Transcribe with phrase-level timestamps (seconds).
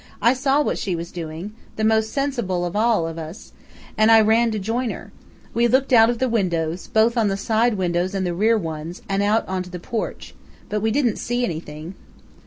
[0.19, 3.53] "I saw what she was doing the most sensible of all of us
[3.95, 5.11] and I ran to join her.
[5.53, 9.21] We looked out of the windows, both the side windows and the rear ones, and
[9.21, 10.33] out onto the porch.
[10.69, 11.93] But we didn't see anything."